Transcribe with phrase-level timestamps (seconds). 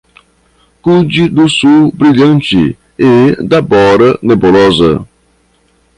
[0.83, 3.11] Cuide do sul brilhante e
[3.47, 5.07] da bora nebulosa.